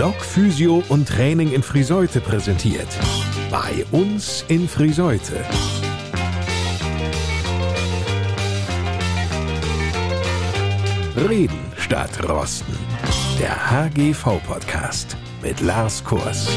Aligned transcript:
Blog 0.00 0.24
Physio 0.24 0.82
und 0.88 1.06
Training 1.06 1.52
in 1.52 1.62
Friseute 1.62 2.22
präsentiert. 2.22 2.88
Bei 3.50 3.84
uns 3.92 4.46
in 4.48 4.66
Friseute. 4.66 5.44
Reden 11.28 11.60
statt 11.76 12.18
Rosten. 12.26 12.74
Der 13.38 13.54
HGV-Podcast 13.70 15.18
mit 15.42 15.60
Lars 15.60 16.02
Kurs. 16.02 16.48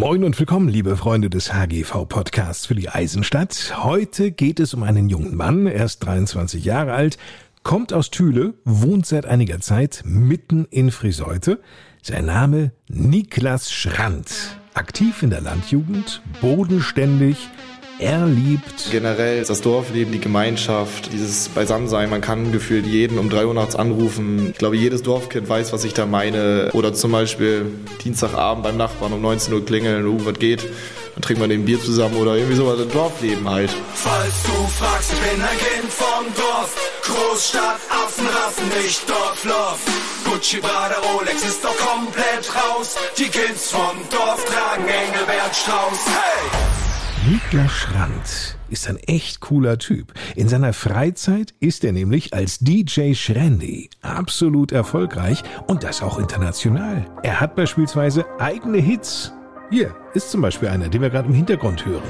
Moin 0.00 0.24
und 0.24 0.38
willkommen, 0.38 0.70
liebe 0.70 0.96
Freunde 0.96 1.28
des 1.28 1.52
HGV-Podcasts 1.52 2.64
für 2.64 2.74
die 2.74 2.88
Eisenstadt. 2.88 3.84
Heute 3.84 4.30
geht 4.30 4.58
es 4.58 4.72
um 4.72 4.82
einen 4.82 5.10
jungen 5.10 5.36
Mann, 5.36 5.66
er 5.66 5.84
ist 5.84 5.98
23 5.98 6.64
Jahre 6.64 6.94
alt, 6.94 7.18
kommt 7.64 7.92
aus 7.92 8.10
Thüle, 8.10 8.54
wohnt 8.64 9.04
seit 9.04 9.26
einiger 9.26 9.60
Zeit 9.60 10.00
mitten 10.06 10.64
in 10.70 10.90
Friseute. 10.90 11.60
Sein 12.00 12.24
Name 12.24 12.72
Niklas 12.88 13.70
Schrand. 13.70 14.56
Aktiv 14.72 15.22
in 15.22 15.28
der 15.28 15.42
Landjugend, 15.42 16.22
bodenständig, 16.40 17.50
er 18.00 18.26
liebt. 18.26 18.90
Generell 18.90 19.44
das 19.44 19.60
Dorfleben, 19.60 20.12
die 20.12 20.20
Gemeinschaft, 20.20 21.12
dieses 21.12 21.48
Beisammensein. 21.48 22.10
Man 22.10 22.20
kann 22.20 22.52
gefühlt 22.52 22.86
jeden 22.86 23.18
um 23.18 23.30
3 23.30 23.46
Uhr 23.46 23.54
nachts 23.54 23.76
anrufen. 23.76 24.50
Ich 24.50 24.58
glaube, 24.58 24.76
jedes 24.76 25.02
Dorfkind 25.02 25.48
weiß, 25.48 25.72
was 25.72 25.84
ich 25.84 25.94
da 25.94 26.06
meine. 26.06 26.70
Oder 26.72 26.94
zum 26.94 27.12
Beispiel 27.12 27.66
Dienstagabend 28.02 28.64
beim 28.64 28.76
Nachbarn 28.76 29.12
um 29.12 29.20
19 29.20 29.52
Uhr 29.52 29.64
klingeln, 29.64 30.06
uh, 30.06 30.24
was 30.24 30.38
geht? 30.38 30.66
Dann 31.14 31.22
trinkt 31.22 31.40
man 31.40 31.50
eben 31.50 31.64
Bier 31.64 31.80
zusammen 31.80 32.16
oder 32.16 32.36
irgendwie 32.36 32.56
sowas. 32.56 32.80
Ein 32.80 32.90
Dorfleben 32.90 33.48
halt. 33.48 33.70
Falls 33.94 34.42
du 34.44 34.66
fragst, 34.78 35.12
ich 35.12 35.18
bin 35.18 35.42
ein 35.42 35.58
Kind 35.58 35.92
vom 35.92 36.24
Dorf. 36.36 36.76
Großstadt, 37.02 37.80
Affenrassen, 37.90 38.68
nicht 38.82 39.08
Dorfloff. 39.08 39.80
Gucci, 40.24 40.58
Prada, 40.58 40.96
Rolex 41.12 41.44
ist 41.44 41.64
doch 41.64 41.76
komplett 41.76 42.48
raus. 42.54 42.96
Die 43.18 43.24
Kids 43.24 43.70
vom 43.70 43.96
Dorf 44.10 44.44
tragen 44.44 44.88
Engelbert 44.88 45.54
Strauß. 45.54 46.06
Hey! 46.06 46.79
Niklas 47.28 47.70
Schrand 47.70 48.56
ist 48.70 48.88
ein 48.88 48.96
echt 48.96 49.40
cooler 49.40 49.76
Typ. 49.78 50.14
In 50.36 50.48
seiner 50.48 50.72
Freizeit 50.72 51.52
ist 51.60 51.84
er 51.84 51.92
nämlich 51.92 52.32
als 52.32 52.60
DJ 52.60 53.12
Schrandy 53.12 53.90
absolut 54.00 54.72
erfolgreich 54.72 55.42
und 55.66 55.84
das 55.84 56.00
auch 56.00 56.18
international. 56.18 57.04
Er 57.22 57.38
hat 57.38 57.56
beispielsweise 57.56 58.24
eigene 58.38 58.78
Hits. 58.78 59.32
Hier 59.70 59.94
ist 60.14 60.30
zum 60.30 60.40
Beispiel 60.40 60.68
einer, 60.68 60.88
den 60.88 61.02
wir 61.02 61.10
gerade 61.10 61.28
im 61.28 61.34
Hintergrund 61.34 61.84
hören. 61.84 62.02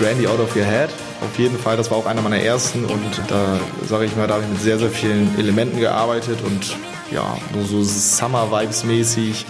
Randy 0.00 0.26
Out 0.26 0.40
of 0.40 0.56
Your 0.56 0.64
Head. 0.64 0.90
Auf 1.20 1.38
jeden 1.38 1.58
Fall, 1.58 1.76
das 1.76 1.90
war 1.90 1.98
auch 1.98 2.06
einer 2.06 2.22
meiner 2.22 2.38
ersten 2.38 2.84
und 2.84 3.20
da 3.28 3.60
sage 3.86 4.06
ich 4.06 4.16
mal, 4.16 4.26
da 4.26 4.34
habe 4.34 4.44
ich 4.44 4.50
mit 4.50 4.60
sehr, 4.60 4.78
sehr 4.78 4.90
vielen 4.90 5.38
Elementen 5.38 5.78
gearbeitet 5.78 6.38
und 6.44 6.76
ja, 7.10 7.36
nur 7.54 7.64
so 7.64 7.82
Summer-Vibes 7.82 8.84
mäßig. 8.84 9.46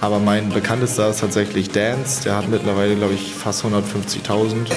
Aber 0.00 0.18
mein 0.18 0.48
bekanntester 0.48 1.10
ist 1.10 1.20
tatsächlich 1.20 1.70
Dance. 1.70 2.22
Der 2.24 2.36
hat 2.36 2.48
mittlerweile, 2.48 2.96
glaube 2.96 3.12
ich, 3.12 3.34
fast 3.34 3.62
150.000. 3.64 4.70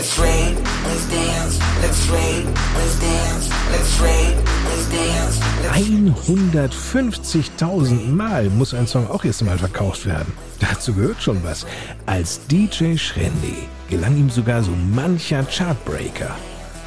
150.000 5.72 8.10
Mal 8.10 8.50
muss 8.50 8.74
ein 8.74 8.86
Song 8.86 9.10
auch 9.10 9.24
erst 9.24 9.46
mal 9.46 9.58
verkauft 9.58 10.06
werden. 10.06 10.34
Dazu 10.60 10.94
gehört 10.94 11.24
schon 11.24 11.42
was. 11.44 11.66
Als 12.06 12.46
DJ 12.48 12.98
Schrendi 12.98 13.70
gelang 13.94 14.18
ihm 14.18 14.30
sogar 14.32 14.64
so 14.64 14.72
mancher 14.72 15.44
Chartbreaker. 15.44 16.36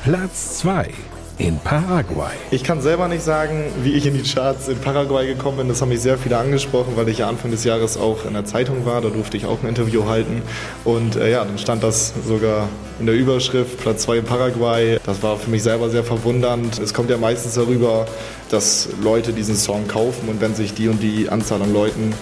Platz 0.03 0.59
2 0.59 0.91
in 1.39 1.57
Paraguay. 1.61 2.33
Ich 2.51 2.65
kann 2.65 2.81
selber 2.81 3.07
nicht 3.07 3.23
sagen, 3.23 3.67
wie 3.85 3.93
ich 3.93 4.07
in 4.07 4.15
die 4.15 4.29
Charts 4.29 4.67
in 4.67 4.79
Paraguay 4.81 5.25
gekommen 5.25 5.59
bin. 5.59 5.69
Das 5.69 5.81
haben 5.81 5.91
mich 5.91 6.01
sehr 6.01 6.19
viele 6.19 6.37
angesprochen, 6.37 6.95
weil 6.97 7.09
ich 7.09 7.19
ja 7.19 7.29
Anfang 7.29 7.53
des 7.53 7.63
Jahres 7.63 7.97
auch 7.97 8.25
in 8.25 8.33
der 8.33 8.45
Zeitung 8.45 8.87
war. 8.87 9.03
Da 9.03 9.11
durfte 9.11 9.37
ich 9.37 9.47
auch 9.47 9.63
ein 9.63 9.69
Interview 9.69 10.07
halten. 10.07 10.43
Und 10.83 11.15
äh, 11.15 11.31
ja, 11.31 11.45
dann 11.45 11.59
stand 11.59 11.85
das 11.85 12.13
sogar 12.27 12.69
in 12.99 13.07
der 13.07 13.15
Überschrift, 13.15 13.79
Platz 13.79 14.03
2 14.03 14.19
in 14.19 14.25
Paraguay. 14.25 14.99
Das 15.07 15.23
war 15.23 15.37
für 15.37 15.51
mich 15.51 15.63
selber 15.63 15.89
sehr 15.91 16.03
verwundernd. 16.03 16.81
Es 16.81 16.93
kommt 16.93 17.09
ja 17.09 17.19
meistens 17.19 17.55
darüber, 17.55 18.07
dass 18.51 18.89
Leute 19.01 19.33
diesen 19.33 19.55
Song 19.55 19.87
kaufen 19.87 20.29
und 20.29 20.41
wenn 20.41 20.57
sich 20.57 20.75
die 20.75 20.89
und 20.89 21.01
die 21.01 21.29
Anzahl 21.29 21.63
an 21.63 21.73
Leuten 21.73 22.15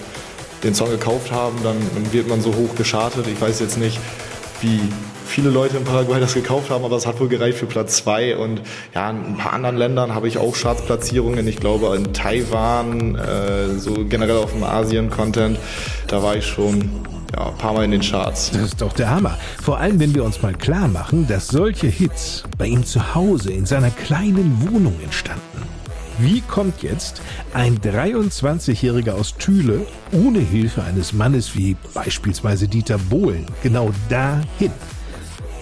den 0.63 0.75
Song 0.75 0.91
gekauft 0.91 1.31
haben, 1.31 1.57
dann, 1.63 1.77
dann 1.95 2.13
wird 2.13 2.27
man 2.27 2.41
so 2.41 2.53
hoch 2.53 2.75
geschartet. 2.75 3.25
Ich 3.27 3.41
weiß 3.41 3.59
jetzt 3.59 3.79
nicht, 3.79 3.99
wie 4.65 4.79
viele 5.25 5.49
Leute 5.49 5.77
in 5.77 5.83
Paraguay 5.83 6.19
das 6.19 6.33
gekauft 6.33 6.69
haben, 6.69 6.83
aber 6.85 6.95
es 6.95 7.05
hat 7.05 7.19
wohl 7.19 7.27
gereicht 7.27 7.57
für 7.57 7.65
Platz 7.65 7.97
zwei. 7.97 8.35
Und 8.35 8.61
ja, 8.93 9.09
in 9.09 9.17
ein 9.17 9.37
paar 9.37 9.53
anderen 9.53 9.77
Ländern 9.77 10.15
habe 10.15 10.27
ich 10.27 10.37
auch 10.37 10.55
Chartsplatzierungen. 10.55 11.47
Ich 11.47 11.57
glaube 11.57 11.95
in 11.95 12.13
Taiwan, 12.13 13.15
äh, 13.15 13.77
so 13.77 14.05
generell 14.05 14.37
auf 14.37 14.53
dem 14.53 14.63
Asien-Content, 14.63 15.57
da 16.07 16.23
war 16.23 16.35
ich 16.35 16.45
schon 16.45 16.89
ja, 17.35 17.47
ein 17.47 17.57
paar 17.57 17.73
Mal 17.73 17.85
in 17.85 17.91
den 17.91 18.01
Charts. 18.01 18.51
Das 18.51 18.61
ist 18.61 18.81
doch 18.81 18.93
der 18.93 19.09
Hammer. 19.09 19.37
Vor 19.61 19.77
allem, 19.77 19.99
wenn 19.99 20.15
wir 20.15 20.23
uns 20.23 20.41
mal 20.41 20.53
klar 20.53 20.87
machen, 20.87 21.27
dass 21.27 21.47
solche 21.47 21.87
Hits 21.87 22.43
bei 22.57 22.65
ihm 22.67 22.83
zu 22.83 23.15
Hause 23.15 23.51
in 23.51 23.65
seiner 23.65 23.91
kleinen 23.91 24.67
Wohnung 24.67 24.95
entstanden. 25.03 25.63
Wie 26.17 26.41
kommt 26.41 26.81
jetzt 26.81 27.21
ein 27.53 27.79
23-Jähriger 27.79 29.13
aus 29.13 29.35
Thüle 29.37 29.85
ohne 30.11 30.39
Hilfe 30.39 30.83
eines 30.83 31.11
Mannes 31.13 31.55
wie 31.55 31.75
beispielsweise 31.93 32.67
Dieter 32.67 32.97
Bohlen 32.97 33.45
genau 33.63 33.91
dahin? 34.09 34.71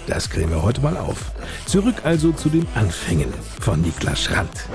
Das 0.06 0.30
klären 0.30 0.52
wir 0.52 0.62
heute 0.62 0.82
mal 0.82 0.98
auf. 0.98 1.32
Zurück 1.66 1.96
also 2.04 2.32
zu 2.34 2.50
den 2.50 2.68
Anfängen 2.76 3.34
von 3.62 3.82
Niklas 3.82 4.22
Schrandt. 4.22 4.68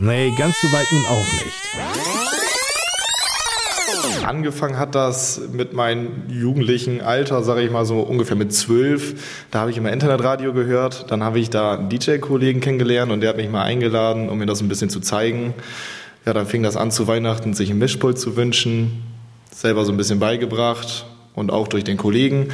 Nee, 0.00 0.32
ganz 0.38 0.60
so 0.60 0.70
weit 0.72 0.86
nun 0.92 1.04
auch 1.06 1.32
nicht. 1.32 2.37
Angefangen 4.24 4.78
hat 4.78 4.94
das 4.94 5.40
mit 5.52 5.72
meinem 5.72 6.24
jugendlichen 6.28 7.00
Alter, 7.00 7.42
sage 7.42 7.62
ich 7.62 7.70
mal 7.70 7.84
so 7.84 8.00
ungefähr 8.00 8.36
mit 8.36 8.52
zwölf. 8.52 9.14
Da 9.50 9.60
habe 9.60 9.70
ich 9.70 9.76
immer 9.76 9.92
Internetradio 9.92 10.52
gehört. 10.52 11.10
Dann 11.10 11.22
habe 11.22 11.38
ich 11.38 11.50
da 11.50 11.74
einen 11.74 11.88
DJ-Kollegen 11.88 12.60
kennengelernt 12.60 13.10
und 13.10 13.20
der 13.20 13.30
hat 13.30 13.36
mich 13.36 13.48
mal 13.48 13.62
eingeladen, 13.62 14.28
um 14.28 14.38
mir 14.38 14.46
das 14.46 14.60
ein 14.60 14.68
bisschen 14.68 14.90
zu 14.90 15.00
zeigen. 15.00 15.54
Ja, 16.26 16.34
dann 16.34 16.46
fing 16.46 16.62
das 16.62 16.76
an 16.76 16.90
zu 16.90 17.06
Weihnachten, 17.06 17.54
sich 17.54 17.70
ein 17.70 17.78
Mischpult 17.78 18.18
zu 18.18 18.36
wünschen. 18.36 19.02
Selber 19.50 19.84
so 19.84 19.92
ein 19.92 19.96
bisschen 19.96 20.20
beigebracht 20.20 21.06
und 21.34 21.50
auch 21.50 21.68
durch 21.68 21.84
den 21.84 21.96
Kollegen. 21.96 22.48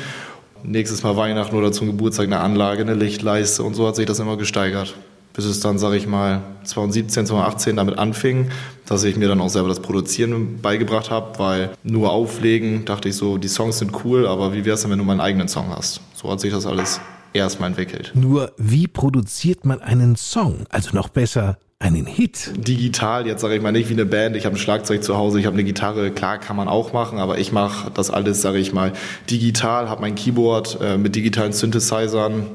Nächstes 0.62 1.02
Mal 1.02 1.16
Weihnachten 1.16 1.56
oder 1.56 1.72
zum 1.72 1.88
Geburtstag 1.88 2.26
eine 2.26 2.40
Anlage, 2.40 2.82
eine 2.82 2.94
Lichtleiste 2.94 3.62
und 3.62 3.74
so 3.74 3.86
hat 3.86 3.96
sich 3.96 4.06
das 4.06 4.18
immer 4.18 4.36
gesteigert 4.36 4.94
bis 5.34 5.44
es 5.44 5.60
dann, 5.60 5.78
sage 5.78 5.96
ich 5.96 6.06
mal, 6.06 6.42
2017, 6.64 7.26
2018 7.26 7.76
damit 7.76 7.98
anfing, 7.98 8.50
dass 8.86 9.04
ich 9.04 9.16
mir 9.16 9.28
dann 9.28 9.40
auch 9.40 9.50
selber 9.50 9.68
das 9.68 9.80
Produzieren 9.80 10.60
beigebracht 10.62 11.10
habe, 11.10 11.38
weil 11.38 11.70
nur 11.82 12.12
auflegen, 12.12 12.84
dachte 12.84 13.08
ich 13.08 13.16
so, 13.16 13.36
die 13.36 13.48
Songs 13.48 13.78
sind 13.78 14.04
cool, 14.04 14.26
aber 14.26 14.54
wie 14.54 14.64
wäre 14.64 14.74
es 14.74 14.82
denn, 14.82 14.90
wenn 14.90 14.98
du 14.98 15.04
meinen 15.04 15.20
eigenen 15.20 15.48
Song 15.48 15.68
hast? 15.70 16.00
So 16.14 16.30
hat 16.30 16.40
sich 16.40 16.52
das 16.52 16.66
alles 16.66 17.00
erstmal 17.32 17.68
entwickelt. 17.68 18.12
Nur 18.14 18.52
wie 18.56 18.86
produziert 18.86 19.64
man 19.64 19.82
einen 19.82 20.14
Song? 20.14 20.66
Also 20.70 20.94
noch 20.94 21.08
besser, 21.08 21.58
einen 21.80 22.06
Hit. 22.06 22.52
Digital, 22.56 23.26
jetzt 23.26 23.40
sage 23.40 23.56
ich 23.56 23.62
mal 23.62 23.72
nicht 23.72 23.88
wie 23.88 23.94
eine 23.94 24.06
Band, 24.06 24.36
ich 24.36 24.46
habe 24.46 24.54
ein 24.54 24.58
Schlagzeug 24.58 25.02
zu 25.02 25.16
Hause, 25.16 25.40
ich 25.40 25.46
habe 25.46 25.54
eine 25.54 25.64
Gitarre, 25.64 26.12
klar 26.12 26.38
kann 26.38 26.54
man 26.54 26.68
auch 26.68 26.92
machen, 26.92 27.18
aber 27.18 27.38
ich 27.38 27.50
mache 27.50 27.90
das 27.90 28.10
alles, 28.10 28.40
sage 28.40 28.58
ich 28.58 28.72
mal, 28.72 28.92
digital, 29.28 29.88
habe 29.88 30.00
mein 30.00 30.14
Keyboard 30.14 30.78
äh, 30.80 30.96
mit 30.96 31.16
digitalen 31.16 31.52
Synthesizern. 31.52 32.46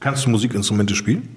Kannst 0.00 0.26
du 0.26 0.30
Musikinstrumente 0.30 0.96
spielen? 0.96 1.30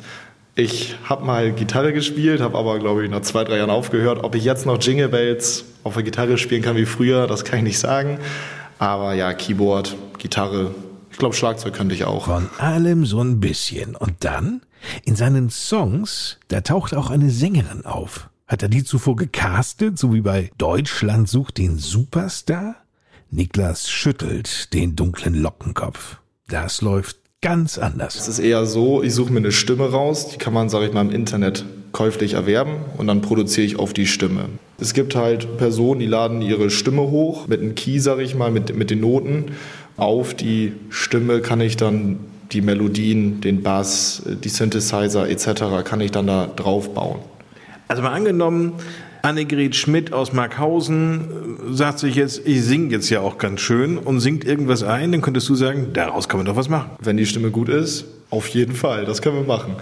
Ich 0.60 0.96
habe 1.04 1.24
mal 1.24 1.52
Gitarre 1.52 1.94
gespielt, 1.94 2.42
habe 2.42 2.58
aber, 2.58 2.80
glaube 2.80 3.04
ich, 3.04 3.12
nach 3.12 3.22
zwei, 3.22 3.44
drei 3.44 3.58
Jahren 3.58 3.70
aufgehört. 3.70 4.24
Ob 4.24 4.34
ich 4.34 4.44
jetzt 4.44 4.66
noch 4.66 4.82
Jingle 4.82 5.08
Bells 5.08 5.66
auf 5.84 5.94
der 5.94 6.02
Gitarre 6.02 6.40
spielen 6.40 6.64
kann 6.64 6.76
wie 6.76 6.88
früher, 6.88 7.28
das 7.28 7.46
kann 7.46 7.60
ich 7.60 7.64
nicht 7.64 7.78
sagen. 7.78 8.18
Aber 8.80 9.14
ja, 9.14 9.34
Keyboard, 9.34 9.96
Gitarre, 10.18 10.74
ich 11.12 11.20
glaube, 11.20 11.36
Schlagzeug 11.36 11.76
könnte 11.76 11.94
ich 11.94 12.06
auch. 12.06 12.26
Von 12.26 12.50
allem 12.58 13.06
so 13.06 13.22
ein 13.22 13.40
bisschen. 13.40 13.96
Und 13.96 14.24
dann, 14.24 14.62
in 15.06 15.16
seinen 15.16 15.52
Songs, 15.52 16.40
da 16.48 16.62
taucht 16.62 16.96
auch 16.96 17.12
eine 17.12 17.30
Sängerin 17.30 17.86
auf. 17.86 18.32
Hat 18.48 18.64
er 18.64 18.70
die 18.70 18.84
zuvor 18.84 19.16
gecastet, 19.16 20.00
so 20.00 20.12
wie 20.12 20.22
bei 20.22 20.50
Deutschland 20.58 21.30
sucht 21.30 21.60
den 21.60 21.78
Superstar? 21.78 22.78
Niklas 23.30 23.92
schüttelt 23.92 24.74
den 24.74 24.96
dunklen 24.96 25.36
Lockenkopf. 25.36 26.18
Das 26.48 26.82
läuft 26.82 27.18
ganz 27.48 27.78
anders. 27.78 28.16
Es 28.16 28.28
ist 28.28 28.40
eher 28.40 28.66
so, 28.66 29.02
ich 29.02 29.14
suche 29.14 29.32
mir 29.32 29.40
eine 29.40 29.54
Stimme 29.54 29.90
raus, 29.90 30.28
die 30.28 30.38
kann 30.38 30.54
man, 30.54 30.68
sage 30.68 30.88
ich 30.88 30.94
mal, 30.94 31.02
im 31.02 31.12
Internet 31.12 31.64
käuflich 31.94 32.34
erwerben 32.34 32.74
und 32.98 33.08
dann 33.08 33.22
produziere 33.22 33.66
ich 33.66 33.80
auf 33.80 33.94
die 33.94 34.06
Stimme. 34.06 34.50
Es 34.80 34.94
gibt 34.94 35.16
halt 35.16 35.58
Personen, 35.58 36.02
die 36.02 36.08
laden 36.08 36.42
ihre 36.42 36.70
Stimme 36.70 37.04
hoch 37.04 37.48
mit 37.48 37.62
einem 37.62 37.74
Key, 37.76 38.00
sage 38.00 38.22
ich 38.24 38.36
mal, 38.36 38.52
mit, 38.52 38.76
mit 38.76 38.90
den 38.90 39.00
Noten. 39.00 39.46
Auf 39.96 40.34
die 40.34 40.74
Stimme 40.90 41.40
kann 41.40 41.62
ich 41.62 41.78
dann 41.78 42.20
die 42.52 42.62
Melodien, 42.62 43.40
den 43.40 43.64
Bass, 43.64 44.24
die 44.26 44.50
Synthesizer 44.50 45.30
etc. 45.30 45.86
kann 45.86 46.02
ich 46.02 46.12
dann 46.12 46.28
da 46.28 46.48
drauf 46.54 46.94
bauen. 46.94 47.20
Also 47.88 48.04
mal 48.04 48.12
angenommen, 48.12 48.74
Annegret 49.22 49.76
Schmidt 49.76 50.14
aus 50.14 50.34
Markhausen 50.34 51.22
äh, 51.22 51.74
sagt 51.74 52.00
sich 52.00 52.16
jetzt, 52.16 52.42
ich 52.46 52.64
singe 52.64 52.92
jetzt 52.92 53.10
ja 53.10 53.22
auch 53.22 53.38
ganz 53.38 53.62
schön 53.62 53.98
und 53.98 54.20
singt 54.20 54.46
irgendwas 54.46 54.84
ein, 54.84 55.12
dann 55.12 55.22
könntest 55.22 55.50
du 55.50 55.56
sagen, 55.56 55.88
daraus 55.94 56.30
kann 56.30 56.40
man 56.40 56.46
doch 56.46 56.56
was 56.56 56.70
machen. 56.70 56.92
Wenn 57.02 57.18
die 57.18 57.26
Stimme 57.26 57.52
gut 57.52 57.70
ist, 57.70 58.06
auf 58.30 58.50
jeden 58.50 58.74
Fall, 58.74 59.06
das 59.06 59.22
können 59.22 59.38
wir 59.38 59.44
machen. 59.44 59.76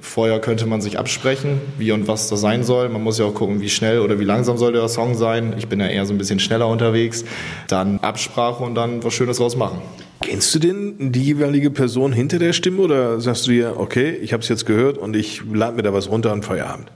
Vorher 0.00 0.40
könnte 0.40 0.64
man 0.64 0.80
sich 0.80 0.98
absprechen, 0.98 1.60
wie 1.76 1.92
und 1.92 2.08
was 2.08 2.28
das 2.28 2.40
sein 2.40 2.64
soll. 2.64 2.88
Man 2.88 3.02
muss 3.02 3.18
ja 3.18 3.26
auch 3.26 3.34
gucken, 3.34 3.60
wie 3.60 3.68
schnell 3.68 4.00
oder 4.00 4.18
wie 4.18 4.24
langsam 4.24 4.56
soll 4.56 4.72
der 4.72 4.88
Song 4.88 5.14
sein. 5.14 5.54
Ich 5.58 5.68
bin 5.68 5.80
ja 5.80 5.86
eher 5.86 6.06
so 6.06 6.14
ein 6.14 6.18
bisschen 6.18 6.40
schneller 6.40 6.68
unterwegs. 6.68 7.24
Dann 7.68 7.98
Absprache 7.98 8.62
und 8.64 8.74
dann 8.74 9.04
was 9.04 9.12
Schönes 9.12 9.36
draus 9.36 9.56
machen. 9.56 9.82
Kennst 10.22 10.54
du 10.54 10.58
denn 10.58 11.12
die 11.12 11.22
jeweilige 11.22 11.70
Person 11.70 12.12
hinter 12.12 12.38
der 12.38 12.54
Stimme 12.54 12.80
oder 12.80 13.20
sagst 13.20 13.46
du 13.46 13.50
dir, 13.50 13.74
okay, 13.78 14.10
ich 14.10 14.32
habe 14.32 14.42
es 14.42 14.48
jetzt 14.48 14.64
gehört 14.64 14.96
und 14.96 15.14
ich 15.14 15.42
lade 15.52 15.76
mir 15.76 15.82
da 15.82 15.92
was 15.92 16.08
runter 16.08 16.32
und 16.32 16.44
Feierabend? 16.44 16.90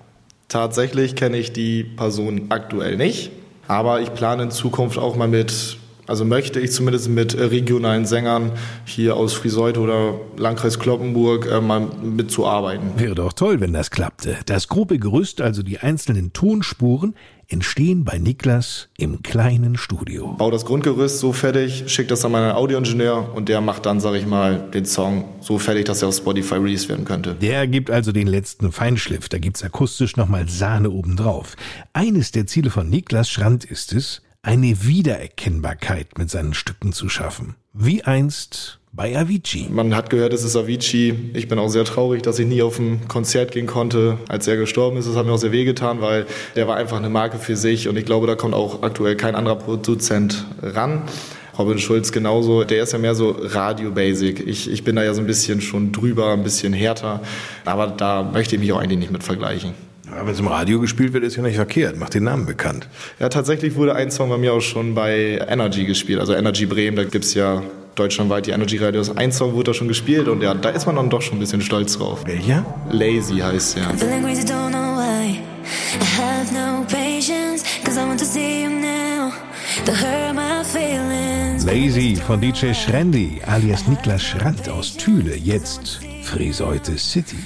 Tatsächlich 0.55 1.17
kenne 1.17 1.37
ich 1.37 1.53
die 1.53 1.83
Person 1.83 2.43
aktuell 2.51 2.97
nicht, 2.97 3.33
aber 3.67 4.01
ich 4.03 4.15
plane 4.15 4.45
in 4.45 4.51
Zukunft 4.53 4.99
auch 4.99 5.17
mal 5.17 5.27
mit, 5.27 5.79
also 6.07 6.25
möchte 6.25 6.61
ich 6.61 6.71
zumindest 6.71 7.09
mit 7.09 7.37
regionalen 7.37 8.07
Sängern 8.07 8.53
hier 8.85 9.17
aus 9.17 9.33
Friseute 9.33 9.81
oder 9.81 10.15
Landkreis 10.37 10.79
Kloppenburg 10.79 11.51
äh, 11.51 11.61
mal 11.61 11.89
mitzuarbeiten. 12.05 12.93
Wäre 12.97 13.17
doch 13.17 13.33
toll, 13.33 13.59
wenn 13.59 13.73
das 13.73 13.91
klappte. 13.91 14.37
Das 14.47 14.69
grobe 14.69 15.01
Gerüst, 15.01 15.41
also 15.41 15.65
die 15.65 15.81
einzelnen 15.81 16.33
Tonspuren, 16.33 17.17
entstehen 17.55 18.03
bei 18.03 18.19
Niklas 18.19 18.89
im 18.99 19.23
kleinen 19.23 19.77
Studio. 19.77 20.35
Bau 20.37 20.51
das 20.51 20.65
Grundgerüst 20.65 21.21
so 21.21 21.33
fertig, 21.33 21.85
schick 21.87 22.09
das 22.09 22.25
an 22.25 22.33
meinen 22.33 22.51
Audioingenieur 22.51 23.33
und 23.33 23.49
der 23.49 23.61
macht 23.61 23.87
dann, 23.87 24.01
sag 24.01 24.15
ich 24.15 24.27
mal, 24.27 24.69
den 24.75 24.85
Song 24.85 25.25
so 25.41 25.59
fertig, 25.59 25.85
dass 25.85 26.03
er 26.03 26.09
auf 26.09 26.17
Spotify 26.17 26.57
released 26.57 26.89
werden 26.89 27.05
könnte. 27.05 27.35
Der 27.35 27.69
gibt 27.69 27.93
also 27.93 28.11
den 28.11 28.27
letzten 28.27 28.73
Feinschliff. 28.73 29.29
Da 29.29 29.39
gibt's 29.39 29.63
akustisch 29.63 30.17
nochmal 30.17 30.49
Sahne 30.49 30.91
obendrauf. 30.91 31.55
Eines 31.93 32.33
der 32.33 32.49
Ziele 32.49 32.71
von 32.71 32.91
Niklas 32.91 33.31
Schrand 33.31 33.65
ist 33.65 33.93
es, 33.93 34.21
eine 34.43 34.85
Wiedererkennbarkeit 34.85 36.19
mit 36.19 36.31
seinen 36.31 36.55
Stücken 36.55 36.93
zu 36.93 37.09
schaffen. 37.09 37.55
Wie 37.73 38.03
einst 38.03 38.81
bei 38.97 39.17
Avicii. 39.19 39.69
Man 39.71 39.95
hat 39.97 40.09
gehört, 40.09 40.33
es 40.33 40.45
ist 40.45 40.57
Avicii. 40.57 41.31
Ich 41.35 41.49
bin 41.49 41.59
auch 41.59 41.69
sehr 41.69 41.85
traurig, 41.85 42.23
dass 42.23 42.39
ich 42.39 42.47
nie 42.47 42.63
auf 42.63 42.79
ein 42.79 43.09
Konzert 43.09 43.51
gehen 43.51 43.67
konnte, 43.67 44.19
als 44.29 44.47
er 44.47 44.57
gestorben 44.57 44.97
ist. 44.97 45.09
Das 45.09 45.17
hat 45.17 45.27
mir 45.27 45.33
auch 45.33 45.39
sehr 45.39 45.53
wehgetan, 45.53 46.01
weil 46.01 46.27
der 46.55 46.69
war 46.69 46.77
einfach 46.77 46.99
eine 46.99 47.09
Marke 47.09 47.39
für 47.39 47.57
sich 47.57 47.89
und 47.89 47.97
ich 47.97 48.05
glaube, 48.05 48.27
da 48.27 48.37
kommt 48.37 48.55
auch 48.55 48.83
aktuell 48.83 49.17
kein 49.17 49.35
anderer 49.35 49.57
Produzent 49.57 50.47
ran. 50.63 51.03
Robin 51.59 51.79
Schulz 51.79 52.13
genauso. 52.13 52.65
Der 52.65 52.83
ist 52.83 52.93
ja 52.93 52.99
mehr 52.99 53.15
so 53.15 53.37
Radio-Basic. 53.39 54.47
Ich, 54.47 54.71
ich 54.71 54.85
bin 54.85 54.97
da 54.97 55.05
ja 55.05 55.15
so 55.15 55.21
ein 55.21 55.27
bisschen 55.27 55.61
schon 55.61 55.93
drüber, 55.93 56.33
ein 56.33 56.43
bisschen 56.43 56.73
härter. 56.73 57.21
Aber 57.65 57.89
da 57.89 58.23
möchte 58.23 58.57
ich 58.57 58.61
mich 58.61 58.73
auch 58.73 58.81
eigentlich 58.81 58.99
nicht 58.99 59.13
mit 59.13 59.23
vergleichen. 59.23 59.73
Ja, 60.07 60.27
wenn 60.27 60.33
es 60.33 60.41
im 60.41 60.49
Radio 60.49 60.81
gespielt 60.81 61.13
wird, 61.13 61.23
ist 61.23 61.37
ja 61.37 61.43
nicht 61.43 61.55
verkehrt. 61.55 61.97
Macht 61.97 62.15
den 62.15 62.25
Namen 62.25 62.47
bekannt. 62.47 62.89
Ja, 63.21 63.29
tatsächlich 63.29 63.77
wurde 63.77 63.95
ein 63.95 64.11
Song 64.11 64.31
bei 64.31 64.37
mir 64.37 64.53
auch 64.53 64.61
schon 64.61 64.95
bei 64.95 65.45
Energy 65.49 65.85
gespielt. 65.85 66.19
Also 66.19 66.35
Energy 66.35 66.67
Bremen, 66.67 66.97
da 66.97 67.05
gibt's 67.05 67.35
ja 67.35 67.63
deutschlandweit 67.95 68.47
die 68.47 68.51
Energy 68.51 68.77
Radios. 68.79 69.17
Ein 69.17 69.33
Song 69.33 69.55
wurde 69.55 69.71
da 69.71 69.75
schon 69.75 69.89
gespielt 69.89 70.29
und 70.29 70.43
ja, 70.43 70.55
da 70.55 70.71
ist 70.71 70.87
man 70.87 70.97
dann 70.97 71.11
doch 71.11 71.23
schon 71.23 71.37
ein 71.37 71.41
bisschen 71.41 71.61
stolz 71.61 71.99
drauf. 71.99 72.25
Welcher? 72.27 72.65
Lazy 72.91 73.39
heißt 73.39 73.79
ja. 73.79 73.91
Lazy 81.67 82.17
von 82.17 82.41
DJ 82.41 82.73
Schrendi 82.73 83.41
alias 83.47 83.87
Niklas 83.87 84.23
Schrand 84.23 84.69
aus 84.69 84.97
Thüle, 84.97 85.37
jetzt 85.37 86.01
Friseute 86.23 86.99
City. 86.99 87.37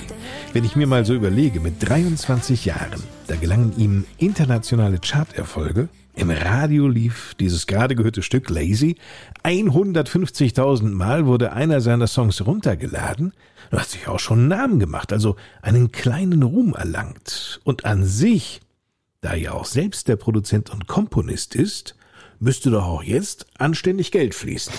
Wenn 0.54 0.64
ich 0.64 0.76
mir 0.76 0.86
mal 0.86 1.04
so 1.04 1.14
überlege, 1.14 1.60
mit 1.60 1.74
23 1.86 2.64
Jahren, 2.64 3.02
da 3.26 3.36
gelangen 3.36 3.74
ihm 3.76 4.06
internationale 4.16 4.98
Charterfolge. 4.98 5.88
Im 6.14 6.30
Radio 6.30 6.88
lief 6.88 7.34
dieses 7.38 7.66
gerade 7.66 7.94
gehörte 7.94 8.22
Stück 8.22 8.48
Lazy. 8.48 8.96
150.000 9.44 10.88
Mal 10.88 11.26
wurde 11.26 11.52
einer 11.52 11.82
seiner 11.82 12.06
Songs 12.06 12.44
runtergeladen. 12.46 13.34
Er 13.70 13.80
hat 13.80 13.90
sich 13.90 14.08
auch 14.08 14.18
schon 14.18 14.38
einen 14.38 14.48
Namen 14.48 14.78
gemacht, 14.78 15.12
also 15.12 15.36
einen 15.60 15.92
kleinen 15.92 16.42
Ruhm 16.42 16.74
erlangt. 16.74 17.60
Und 17.64 17.84
an 17.84 18.04
sich, 18.04 18.62
da 19.20 19.34
er 19.34 19.54
auch 19.54 19.66
selbst 19.66 20.08
der 20.08 20.16
Produzent 20.16 20.70
und 20.70 20.86
Komponist 20.86 21.54
ist, 21.56 21.94
müsste 22.40 22.70
doch 22.70 22.86
auch 22.86 23.02
jetzt 23.02 23.46
anständig 23.58 24.12
Geld 24.12 24.34
fließen. 24.34 24.72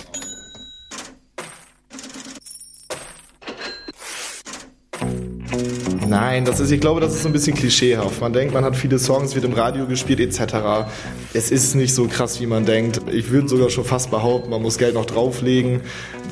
Nein, 6.10 6.44
das 6.44 6.58
ist, 6.58 6.72
ich 6.72 6.80
glaube, 6.80 7.00
das 7.00 7.14
ist 7.14 7.24
ein 7.24 7.32
bisschen 7.32 7.54
klischeehaft. 7.54 8.20
Man 8.20 8.32
denkt, 8.32 8.52
man 8.52 8.64
hat 8.64 8.74
viele 8.74 8.98
Songs, 8.98 9.36
wird 9.36 9.44
im 9.44 9.52
Radio 9.52 9.86
gespielt 9.86 10.18
etc. 10.18 10.88
Es 11.32 11.52
ist 11.52 11.76
nicht 11.76 11.94
so 11.94 12.08
krass, 12.08 12.40
wie 12.40 12.46
man 12.46 12.66
denkt. 12.66 13.00
Ich 13.12 13.30
würde 13.30 13.48
sogar 13.48 13.70
schon 13.70 13.84
fast 13.84 14.10
behaupten, 14.10 14.50
man 14.50 14.60
muss 14.60 14.76
Geld 14.76 14.94
noch 14.94 15.06
drauflegen, 15.06 15.82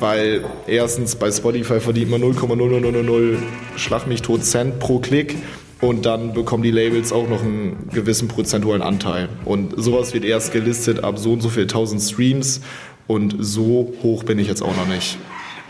weil 0.01 0.43
erstens 0.67 1.15
bei 1.15 1.31
Spotify 1.31 1.79
verdient 1.79 2.11
man 2.11 2.21
0,0000 2.21 3.37
Schlag 3.77 4.05
mich 4.05 4.21
tot 4.21 4.43
Cent 4.43 4.79
pro 4.79 4.99
Klick. 4.99 5.37
Und 5.79 6.05
dann 6.05 6.33
bekommen 6.33 6.61
die 6.61 6.71
Labels 6.71 7.13
auch 7.13 7.29
noch 7.29 7.41
einen 7.41 7.87
gewissen 7.93 8.27
prozentualen 8.27 8.81
Anteil. 8.81 9.29
Und 9.45 9.81
sowas 9.81 10.13
wird 10.13 10.25
erst 10.25 10.51
gelistet 10.51 11.05
ab 11.05 11.17
so 11.17 11.31
und 11.31 11.39
so 11.39 11.47
viel 11.47 11.67
tausend 11.67 12.01
Streams. 12.01 12.59
Und 13.07 13.37
so 13.39 13.93
hoch 14.03 14.25
bin 14.25 14.39
ich 14.39 14.49
jetzt 14.49 14.61
auch 14.61 14.75
noch 14.75 14.87
nicht. 14.93 15.17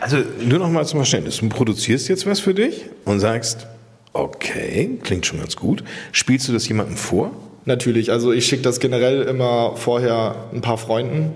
Also 0.00 0.16
nur 0.44 0.58
noch 0.58 0.68
mal 0.68 0.84
zum 0.84 0.98
Verständnis. 0.98 1.36
Du 1.36 1.48
produzierst 1.48 2.08
jetzt 2.08 2.26
was 2.26 2.40
für 2.40 2.54
dich 2.54 2.86
und 3.04 3.20
sagst, 3.20 3.68
Okay, 4.12 4.98
klingt 5.02 5.26
schon 5.26 5.38
ganz 5.38 5.56
gut. 5.56 5.84
Spielst 6.12 6.48
du 6.48 6.52
das 6.52 6.66
jemandem 6.66 6.96
vor? 6.96 7.30
Natürlich, 7.64 8.10
also 8.10 8.32
ich 8.32 8.46
schicke 8.46 8.62
das 8.62 8.80
generell 8.80 9.22
immer 9.22 9.76
vorher 9.76 10.34
ein 10.52 10.62
paar 10.62 10.78
Freunden, 10.78 11.32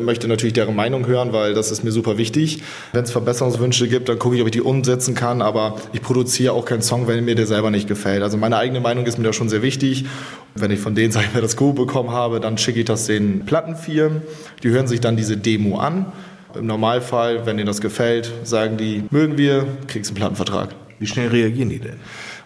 möchte 0.00 0.28
natürlich 0.28 0.54
deren 0.54 0.74
Meinung 0.76 1.06
hören, 1.06 1.32
weil 1.32 1.54
das 1.54 1.70
ist 1.70 1.84
mir 1.84 1.90
super 1.90 2.16
wichtig. 2.16 2.62
Wenn 2.92 3.04
es 3.04 3.10
Verbesserungswünsche 3.10 3.88
gibt, 3.88 4.08
dann 4.08 4.18
gucke 4.18 4.36
ich, 4.36 4.40
ob 4.40 4.48
ich 4.48 4.52
die 4.52 4.60
umsetzen 4.60 5.14
kann, 5.14 5.42
aber 5.42 5.76
ich 5.92 6.00
produziere 6.00 6.52
auch 6.52 6.64
keinen 6.64 6.82
Song, 6.82 7.06
wenn 7.06 7.24
mir 7.24 7.34
der 7.34 7.46
selber 7.46 7.70
nicht 7.70 7.88
gefällt. 7.88 8.22
Also 8.22 8.36
meine 8.36 8.56
eigene 8.56 8.80
Meinung 8.80 9.04
ist 9.06 9.18
mir 9.18 9.24
da 9.24 9.32
schon 9.32 9.48
sehr 9.48 9.62
wichtig. 9.62 10.06
Wenn 10.54 10.70
ich 10.70 10.80
von 10.80 10.94
denen, 10.94 11.12
sag 11.12 11.24
ich 11.24 11.34
mal, 11.34 11.42
das 11.42 11.56
Go 11.56 11.72
bekommen 11.72 12.10
habe, 12.10 12.40
dann 12.40 12.56
schicke 12.56 12.80
ich 12.80 12.86
das 12.86 13.06
den 13.06 13.44
Plattenfirmen. 13.44 14.22
Die 14.62 14.70
hören 14.70 14.86
sich 14.86 15.00
dann 15.00 15.16
diese 15.16 15.36
Demo 15.36 15.78
an. 15.78 16.12
Im 16.54 16.66
Normalfall, 16.66 17.44
wenn 17.44 17.56
denen 17.58 17.66
das 17.66 17.80
gefällt, 17.80 18.32
sagen 18.44 18.78
die, 18.78 19.04
mögen 19.10 19.36
wir, 19.36 19.66
kriegst 19.86 20.10
einen 20.10 20.16
Plattenvertrag. 20.16 20.74
Wie 20.98 21.06
schnell 21.06 21.28
reagieren 21.28 21.68
die 21.68 21.78
denn? 21.78 21.96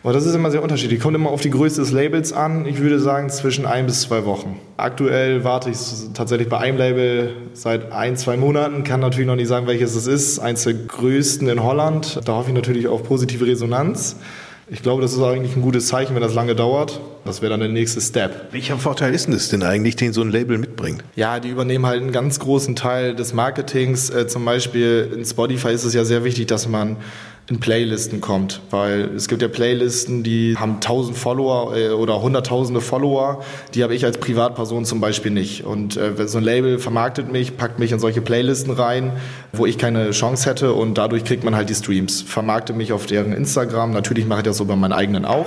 Aber 0.03 0.13
das 0.13 0.27
ist 0.27 0.35
immer 0.35 0.51
sehr 0.51 0.63
unterschiedlich. 0.63 1.01
Kommt 1.01 1.15
immer 1.15 1.31
auf 1.31 1.41
die 1.41 1.51
Größe 1.51 1.81
des 1.81 1.93
Labels 1.93 2.33
an. 2.33 2.67
Ich 2.67 2.81
würde 2.81 2.99
sagen 2.99 3.31
zwischen 3.31 3.67
ein 3.67 3.87
bis 3.87 4.03
zwei 4.03 4.25
Wochen. 4.25 4.59
Aktuell 4.77 5.45
warte 5.45 5.71
ich 5.71 5.79
tatsächlich 6.13 6.49
bei 6.49 6.59
einem 6.59 6.77
Label 6.77 7.31
seit 7.53 7.93
ein, 7.93 8.17
zwei 8.17 8.37
Monaten. 8.37 8.83
Kann 8.83 9.01
natürlich 9.01 9.29
noch 9.29 9.37
nicht 9.37 9.49
sagen, 9.49 9.69
welches 9.69 9.95
es 9.95 10.09
ist. 10.09 10.41
Eins 10.41 10.65
der 10.65 10.75
größten 10.75 11.49
in 11.49 11.63
Holland. 11.63 12.21
Da 12.25 12.35
hoffe 12.35 12.51
ich 12.51 12.55
natürlich 12.55 12.89
auf 12.89 13.05
positive 13.05 13.47
Resonanz. 13.47 14.17
Ich 14.69 14.83
glaube, 14.83 15.03
das 15.03 15.13
ist 15.13 15.23
eigentlich 15.23 15.55
ein 15.55 15.63
gutes 15.63 15.89
Zeichen, 15.89 16.15
wenn 16.15 16.23
das 16.23 16.35
lange 16.35 16.55
dauert. 16.55 17.01
Das 17.25 17.43
wäre 17.43 17.51
dann 17.51 17.61
der 17.61 17.69
nächste 17.69 18.01
Step. 18.01 18.49
Welcher 18.53 18.79
Vorteil 18.79 19.15
ist 19.15 19.27
denn 19.27 19.35
das 19.35 19.49
denn 19.51 19.63
eigentlich, 19.63 19.97
den 19.97 20.13
so 20.13 20.23
ein 20.23 20.31
Label 20.31 20.57
mitbringt? 20.57 21.05
Ja, 21.15 21.41
die 21.41 21.51
übernehmen 21.51 21.85
halt 21.85 22.01
einen 22.01 22.11
ganz 22.11 22.41
großen 22.41 22.75
Teil 22.75 23.15
des 23.15 23.35
Marketings. 23.35 24.11
Äh, 24.11 24.27
zum 24.29 24.45
Beispiel 24.45 25.13
in 25.15 25.25
Spotify 25.25 25.69
ist 25.69 25.85
es 25.85 25.95
ja 25.95 26.05
sehr 26.05 26.25
wichtig, 26.25 26.47
dass 26.47 26.69
man 26.69 26.97
in 27.49 27.59
Playlisten 27.59 28.21
kommt, 28.21 28.61
weil 28.71 29.11
es 29.17 29.27
gibt 29.27 29.43
ja 29.43 29.49
Playlisten, 29.49 30.23
die 30.23 30.57
haben 30.57 30.81
tausend 30.81 31.19
Follower 31.19 31.77
äh, 31.77 31.89
oder 31.91 32.23
hunderttausende 32.23 32.81
Follower, 32.81 33.43
die 33.75 33.83
habe 33.83 33.97
ich 33.97 34.05
als 34.05 34.19
Privatperson 34.19 34.85
zum 34.85 35.01
Beispiel 35.01 35.33
nicht. 35.33 35.65
Und 35.65 35.97
äh, 35.97 36.29
so 36.29 36.39
ein 36.39 36.45
Label 36.45 36.79
vermarktet 36.79 37.33
mich, 37.33 37.57
packt 37.57 37.81
mich 37.81 37.91
in 37.91 37.99
solche 37.99 38.21
Playlisten 38.21 38.73
rein, 38.73 39.13
wo 39.53 39.67
ich 39.67 39.77
keine 39.77 40.13
Chance 40.13 40.49
hätte 40.49 40.73
und 40.73 40.99
dadurch 40.99 41.25
kriegt 41.25 41.43
man 41.43 41.57
halt 41.57 41.69
die 41.69 41.75
Streams. 41.75 42.23
Vermarkte 42.23 42.75
mich 42.75 42.93
auf 42.93 43.07
deren 43.07 43.33
Instagram, 43.33 43.91
natürlich 43.91 44.25
mache 44.25 44.41
ich 44.41 44.45
das 44.45 44.59
so 44.59 44.65
bei 44.65 44.77
meinen 44.77 44.93
eigenen 44.93 45.25
auch. 45.25 45.47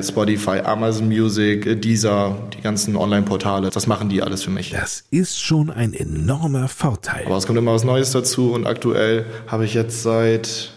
Spotify, 0.00 0.60
Amazon 0.60 1.08
Music, 1.08 1.82
Deezer, 1.82 2.36
die 2.56 2.60
ganzen 2.60 2.96
Online-Portale, 2.96 3.70
das 3.70 3.88
machen 3.88 4.08
die 4.08 4.22
alles 4.22 4.44
für 4.44 4.50
mich. 4.50 4.70
Das 4.70 5.04
ist 5.10 5.40
schon 5.40 5.70
ein 5.70 5.92
enormer 5.92 6.68
Vorteil. 6.68 7.26
Aber 7.26 7.36
es 7.36 7.46
kommt 7.46 7.58
immer 7.58 7.74
was 7.74 7.84
Neues 7.84 8.12
dazu 8.12 8.52
und 8.52 8.66
aktuell 8.66 9.26
habe 9.48 9.64
ich 9.64 9.74
jetzt 9.74 10.02
seit 10.02 10.72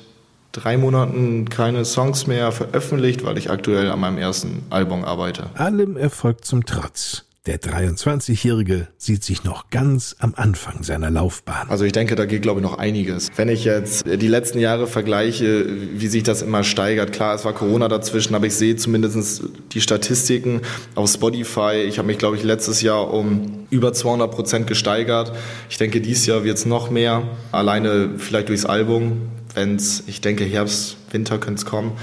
drei 0.55 0.77
Monaten 0.77 1.49
keine 1.49 1.85
Songs 1.85 2.27
mehr 2.27 2.51
veröffentlicht, 2.51 3.23
weil 3.25 3.37
ich 3.37 3.51
aktuell 3.51 3.91
an 3.91 3.99
meinem 3.99 4.17
ersten 4.17 4.63
Album 4.69 5.03
arbeite. 5.03 5.49
Allem 5.55 5.97
Erfolg 5.97 6.45
zum 6.45 6.65
Trotz. 6.65 7.25
Der 7.45 7.59
23-Jährige 7.59 8.87
sieht 8.97 9.23
sich 9.23 9.43
noch 9.43 9.69
ganz 9.69 10.15
am 10.17 10.33
Anfang 10.35 10.81
seiner 10.81 11.11
Laufbahn. 11.11 11.69
Also 11.69 11.85
ich 11.85 11.91
denke, 11.91 12.15
da 12.15 12.25
geht, 12.25 12.41
glaube 12.41 12.59
ich, 12.59 12.63
noch 12.63 12.79
einiges. 12.79 13.29
Wenn 13.35 13.49
ich 13.49 13.65
jetzt 13.65 14.03
die 14.07 14.27
letzten 14.27 14.57
Jahre 14.57 14.87
vergleiche, 14.87 15.67
wie 15.93 16.07
sich 16.07 16.23
das 16.23 16.41
immer 16.41 16.63
steigert, 16.63 17.11
klar, 17.11 17.35
es 17.35 17.45
war 17.45 17.53
Corona 17.53 17.87
dazwischen, 17.87 18.33
aber 18.33 18.47
ich 18.47 18.55
sehe 18.55 18.77
zumindest 18.77 19.43
die 19.73 19.81
Statistiken 19.81 20.61
auf 20.95 21.11
Spotify. 21.11 21.85
Ich 21.87 21.99
habe 21.99 22.07
mich, 22.07 22.17
glaube 22.17 22.35
ich, 22.35 22.41
letztes 22.41 22.81
Jahr 22.81 23.13
um 23.13 23.67
über 23.69 23.93
200 23.93 24.31
Prozent 24.31 24.65
gesteigert. 24.65 25.31
Ich 25.69 25.77
denke, 25.77 26.01
dieses 26.01 26.25
Jahr 26.25 26.43
wird 26.43 26.57
es 26.57 26.65
noch 26.65 26.89
mehr, 26.89 27.21
alleine 27.51 28.09
vielleicht 28.17 28.49
durchs 28.49 28.65
Album 28.65 29.21
wenn 29.55 29.75
es, 29.75 30.03
ich 30.07 30.21
denke, 30.21 30.43
Herbst, 30.43 30.97
Winter 31.11 31.37
könnte 31.37 31.59
es 31.59 31.65
kommen. 31.65 31.93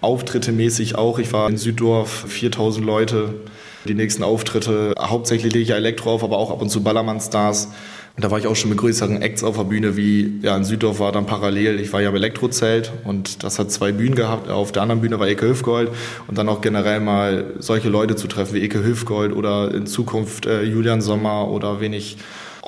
Auftritte 0.00 0.52
mäßig 0.52 0.94
auch. 0.94 1.18
Ich 1.18 1.32
war 1.32 1.48
in 1.48 1.56
Süddorf, 1.56 2.26
4000 2.28 2.84
Leute. 2.84 3.34
Die 3.84 3.94
nächsten 3.94 4.22
Auftritte, 4.22 4.94
hauptsächlich 4.98 5.52
lege 5.52 5.62
ich 5.62 5.68
ja 5.70 5.76
Elektro 5.76 6.12
auf, 6.12 6.22
aber 6.22 6.38
auch 6.38 6.50
ab 6.50 6.60
und 6.60 6.68
zu 6.68 6.82
Ballermann-Stars. 6.82 7.68
Da 8.20 8.32
war 8.32 8.38
ich 8.40 8.48
auch 8.48 8.56
schon 8.56 8.70
mit 8.70 8.80
größeren 8.80 9.22
Acts 9.22 9.44
auf 9.44 9.56
der 9.56 9.64
Bühne, 9.64 9.96
wie 9.96 10.40
ja, 10.42 10.56
in 10.56 10.64
Süddorf 10.64 10.98
war 10.98 11.12
dann 11.12 11.26
parallel. 11.26 11.78
Ich 11.78 11.92
war 11.92 12.02
ja 12.02 12.08
im 12.08 12.16
Elektrozelt 12.16 12.92
und 13.04 13.44
das 13.44 13.60
hat 13.60 13.70
zwei 13.70 13.92
Bühnen 13.92 14.16
gehabt. 14.16 14.50
Auf 14.50 14.72
der 14.72 14.82
anderen 14.82 15.00
Bühne 15.00 15.20
war 15.20 15.28
Eke 15.28 15.46
Hüfgold 15.46 15.90
und 16.26 16.36
dann 16.36 16.48
auch 16.48 16.60
generell 16.60 16.98
mal 16.98 17.54
solche 17.60 17.88
Leute 17.88 18.16
zu 18.16 18.26
treffen 18.26 18.54
wie 18.54 18.62
Eke 18.62 18.82
Hüfgold 18.82 19.32
oder 19.32 19.72
in 19.72 19.86
Zukunft 19.86 20.46
äh, 20.46 20.64
Julian 20.64 21.00
Sommer 21.00 21.48
oder 21.48 21.80
wen 21.80 21.92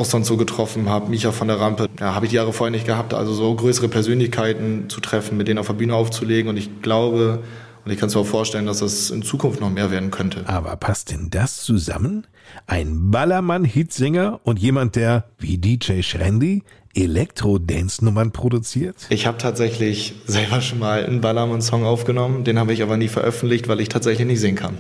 ich 0.01 0.07
auch 0.07 0.11
sonst 0.11 0.29
so 0.29 0.37
getroffen 0.37 0.89
habe, 0.89 1.11
Micha 1.11 1.33
von 1.33 1.49
der 1.49 1.61
Rampe. 1.61 1.89
Ja, 1.99 2.15
habe 2.15 2.27
ich 2.27 2.31
die 2.31 2.37
Jahre 2.37 2.53
vorher 2.53 2.71
nicht 2.71 2.87
gehabt. 2.87 3.15
Also 3.15 3.33
so 3.33 3.55
größere 3.55 3.89
Persönlichkeiten 3.89 4.89
zu 4.89 5.01
treffen, 5.01 5.37
mit 5.37 5.49
denen 5.49 5.59
auf 5.59 5.67
der 5.67 5.75
Bühne 5.75 5.95
aufzulegen 5.95 6.49
und 6.49 6.57
ich 6.57 6.83
glaube, 6.83 7.43
und 7.85 7.91
ich 7.91 7.99
kann 7.99 8.09
es 8.09 8.15
mir 8.15 8.21
auch 8.21 8.27
vorstellen, 8.27 8.67
dass 8.67 8.81
das 8.81 9.11
in 9.11 9.23
Zukunft 9.23 9.61
noch 9.61 9.71
mehr 9.71 9.91
werden 9.91 10.11
könnte. 10.11 10.45
Aber 10.47 10.77
passt 10.77 11.11
denn 11.11 11.31
das 11.31 11.63
zusammen? 11.63 12.27
Ein 12.67 13.11
Ballermann-Hitsänger 13.11 14.41
und 14.43 14.59
jemand, 14.59 14.97
der, 14.97 15.25
wie 15.39 15.57
DJ 15.57 16.03
Schrendi, 16.03 16.63
Elektro-Dance-Nummern 16.95 18.33
produziert? 18.33 18.97
Ich 19.09 19.27
habe 19.27 19.39
tatsächlich 19.39 20.15
selber 20.27 20.61
schon 20.61 20.81
mal 20.81 21.05
einen 21.05 21.21
Ballermann-Song 21.21 21.85
aufgenommen, 21.85 22.45
den 22.45 22.59
habe 22.59 22.73
ich 22.73 22.83
aber 22.83 22.97
nie 22.97 23.09
veröffentlicht, 23.09 23.69
weil 23.69 23.81
ich 23.81 23.89
tatsächlich 23.89 24.27
nicht 24.27 24.41
singen 24.41 24.57
kann. 24.57 24.79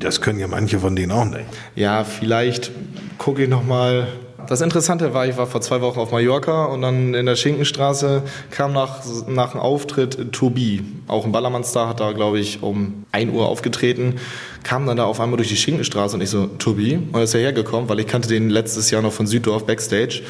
Das 0.00 0.20
können 0.20 0.38
ja 0.38 0.46
manche 0.46 0.78
von 0.78 0.94
denen 0.94 1.12
auch 1.12 1.24
nicht. 1.24 1.44
Ja, 1.74 2.04
vielleicht 2.04 2.70
gucke 3.18 3.42
ich 3.42 3.48
noch 3.48 3.64
mal 3.64 4.06
das 4.48 4.62
Interessante 4.62 5.12
war, 5.12 5.26
ich 5.26 5.36
war 5.36 5.46
vor 5.46 5.60
zwei 5.60 5.82
Wochen 5.82 6.00
auf 6.00 6.10
Mallorca 6.10 6.64
und 6.64 6.80
dann 6.80 7.12
in 7.12 7.26
der 7.26 7.36
Schinkenstraße 7.36 8.22
kam 8.50 8.72
nach, 8.72 9.00
nach 9.26 9.52
einem 9.52 9.60
Auftritt 9.60 10.32
Tobi, 10.32 10.82
auch 11.06 11.26
ein 11.26 11.32
Ballermann-Star, 11.32 11.86
hat 11.86 12.00
da, 12.00 12.12
glaube 12.12 12.38
ich, 12.40 12.62
um 12.62 13.04
1 13.12 13.34
Uhr 13.34 13.46
aufgetreten, 13.46 14.14
kam 14.62 14.86
dann 14.86 14.96
da 14.96 15.04
auf 15.04 15.20
einmal 15.20 15.36
durch 15.36 15.50
die 15.50 15.56
Schinkenstraße 15.56 16.16
und 16.16 16.22
ich 16.22 16.30
so, 16.30 16.46
Tobi, 16.46 16.96
und 16.96 17.14
er 17.14 17.24
ist 17.24 17.34
ja 17.34 17.40
hergekommen, 17.40 17.90
weil 17.90 18.00
ich 18.00 18.06
kannte 18.06 18.28
den 18.30 18.48
letztes 18.48 18.90
Jahr 18.90 19.02
noch 19.02 19.12
von 19.12 19.26
Süddorf 19.26 19.66
Backstage. 19.66 20.22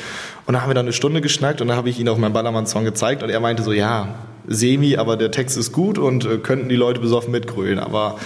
Und 0.47 0.55
da 0.55 0.63
haben 0.63 0.71
wir 0.71 0.75
dann 0.75 0.87
eine 0.87 0.93
Stunde 0.93 1.21
geschnackt 1.21 1.61
und 1.61 1.69
dann 1.69 1.77
habe 1.77 1.89
ich 1.89 2.01
ihn 2.01 2.09
auch 2.09 2.19
meinen 2.19 2.33
Ballermann-Song 2.33 2.85
gezeigt 2.85 3.23
und 3.23 3.31
er 3.31 3.39
meinte 3.39 3.63
so, 3.63 3.73
ja, 3.73 4.17
semi, 4.49 4.97
aber 4.97 5.17
der 5.17 5.31
Text 5.31 5.57
ist 5.57 5.73
gut 5.73 5.97
und 5.97 6.25
äh, 6.25 6.39
könnten 6.39 6.69
die 6.69 6.77
Leute 6.77 7.01
besoffen 7.01 7.31
mitgrölen, 7.31 7.79
aber 7.79 8.17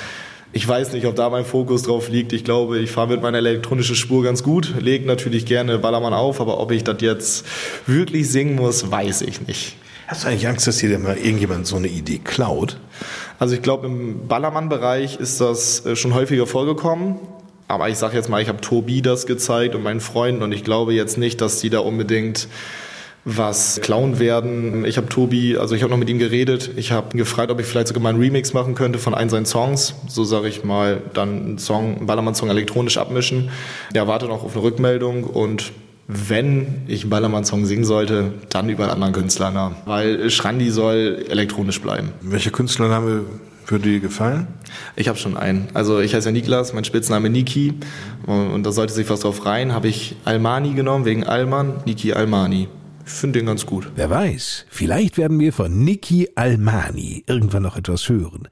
ich 0.53 0.67
weiß 0.69 0.93
nicht, 0.93 1.07
ob 1.07 1.17
da 1.17 1.31
mein 1.31 1.45
Fokus 1.45 1.83
drauf 1.83 2.09
liegt. 2.09 2.33
Ich 2.33 2.45
glaube, 2.45 2.79
ich 2.79 2.91
fahre 2.91 3.09
mit 3.09 3.23
meiner 3.23 3.39
elektronischen 3.39 3.97
Spur 3.97 4.23
ganz 4.23 4.43
gut, 4.43 4.75
lege 4.81 5.07
natürlich 5.07 5.47
gerne 5.47 5.79
Ballermann 5.79 6.13
auf, 6.13 6.41
aber 6.41 6.61
ob 6.61 6.71
ich 6.73 6.85
das 6.85 6.97
jetzt 7.01 7.47
wirklich 7.87 8.31
singen 8.31 8.57
muss, 8.57 8.91
weiß 8.91 9.23
ich 9.23 9.47
nicht. 9.47 9.77
Hast 10.07 10.25
du 10.25 10.29
eigentlich 10.29 10.47
Angst, 10.47 10.67
dass 10.67 10.77
dir 10.77 10.99
mal 10.99 11.17
irgendjemand 11.17 11.67
so 11.67 11.77
eine 11.77 11.89
Idee 11.89 12.21
klaut? 12.23 12.79
Also 13.39 13.55
ich 13.55 13.63
glaube, 13.63 13.87
im 13.87 14.29
Ballermann-Bereich 14.29 15.19
ist 15.19 15.41
das 15.41 15.87
äh, 15.87 15.97
schon 15.97 16.13
häufiger 16.13 16.47
vorgekommen. 16.47 17.17
Aber 17.67 17.89
ich 17.89 17.97
sage 17.97 18.17
jetzt 18.17 18.29
mal, 18.29 18.43
ich 18.43 18.49
habe 18.49 18.61
Tobi 18.61 19.01
das 19.01 19.25
gezeigt 19.25 19.75
und 19.75 19.83
meinen 19.83 20.01
Freunden 20.01 20.43
und 20.43 20.53
ich 20.53 20.65
glaube 20.65 20.93
jetzt 20.93 21.17
nicht, 21.17 21.41
dass 21.41 21.61
die 21.61 21.71
da 21.71 21.79
unbedingt 21.79 22.47
was 23.25 23.81
klauen 23.81 24.19
werden. 24.19 24.85
Ich 24.85 24.97
habe 24.97 25.09
Tobi, 25.09 25.57
also 25.57 25.75
ich 25.75 25.83
habe 25.83 25.91
noch 25.91 25.99
mit 25.99 26.09
ihm 26.09 26.19
geredet. 26.19 26.71
Ich 26.77 26.91
habe 26.91 27.15
ihn 27.15 27.19
gefragt, 27.19 27.53
ob 27.53 27.61
ich 27.61 27.67
vielleicht 27.67 27.89
sogar 27.89 28.03
mal 28.03 28.11
einen 28.11 28.21
Remix 28.21 28.53
machen 28.53 28.75
könnte 28.75 28.99
von 28.99 29.15
ein 29.15 29.29
seinen 29.29 29.47
Songs. 29.47 29.95
So 30.09 30.25
sage 30.25 30.49
ich 30.49 30.65
mal, 30.65 31.01
dann 31.15 31.45
einen 31.45 31.59
Song, 31.59 31.97
einen 31.99 32.07
Ballermann-Song 32.07 32.51
elektronisch 32.51 32.99
abmischen. 32.99 33.51
Er 33.93 34.09
wartet 34.09 34.29
noch 34.29 34.43
auf 34.43 34.55
eine 34.55 34.65
Rückmeldung 34.65 35.25
und 35.25 35.73
wenn 36.09 36.83
ich 36.89 37.03
einen 37.03 37.11
Ballermann-Song 37.11 37.65
singen 37.65 37.85
sollte, 37.85 38.33
dann 38.49 38.69
über 38.69 38.85
einen 38.85 38.95
anderen 38.95 39.15
Künstlernamen. 39.15 39.77
Weil 39.87 40.29
Schrandi 40.31 40.71
soll 40.71 41.25
elektronisch 41.29 41.81
bleiben. 41.81 42.11
Welcher 42.23 42.51
Künstlername 42.51 43.25
würde 43.67 43.89
dir 43.89 44.01
gefallen? 44.01 44.49
Ich 44.97 45.09
habe 45.09 45.17
schon 45.17 45.37
einen. 45.37 45.69
Also 45.75 46.01
ich 46.01 46.15
heiße 46.15 46.29
ja 46.29 46.33
Niklas, 46.33 46.73
mein 46.73 46.85
Spitzname 46.85 47.31
Niki. 47.31 47.75
Und 48.27 48.65
da 48.65 48.73
sollte 48.73 48.93
sich 48.93 49.09
was 49.09 49.21
drauf 49.21 49.47
rein. 49.47 49.73
Habe 49.73 49.87
ich 49.87 50.17
Almani 50.25 50.75
genommen, 50.75 51.05
wegen 51.05 51.25
Alman, 51.25 51.75
Niki 51.87 52.13
Almani. 52.13 52.69
Ich 53.05 53.13
finde 53.13 53.41
den 53.41 53.47
ganz 53.47 53.67
gut. 53.67 53.91
Wer 53.95 54.11
weiß, 54.11 54.67
vielleicht 54.71 55.19
werden 55.19 55.39
wir 55.41 55.53
von 55.53 55.85
Niki 55.85 56.29
Almani 56.35 57.25
irgendwann 57.27 57.63
noch 57.63 57.77
etwas 57.77 58.09
hören. 58.09 58.49